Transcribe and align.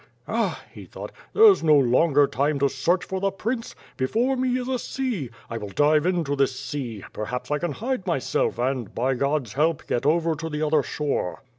"Ah!" 0.27 0.63
he 0.71 0.85
thought, 0.85 1.11
"there's 1.31 1.61
no 1.63 1.75
longer 1.75 2.25
time 2.25 2.57
to 2.57 2.67
search 2.69 3.03
for 3.05 3.19
the 3.19 3.29
prince. 3.29 3.75
Before 3.97 4.35
mc 4.35 4.57
is 4.59 4.67
a 4.67 4.79
sea. 4.79 5.29
I 5.47 5.59
will 5.59 5.69
dive 5.69 6.07
into 6.07 6.35
this 6.35 6.59
sea; 6.59 7.03
perhaps 7.13 7.51
I 7.51 7.59
can 7.59 7.73
hide 7.73 8.07
myself 8.07 8.57
and, 8.57 8.95
by 8.95 9.13
God's 9.13 9.53
help, 9.53 9.85
get 9.85 10.07
over 10.07 10.33
to 10.33 10.49
the 10.49 10.63
other 10.65 10.81
shore." 10.81 11.43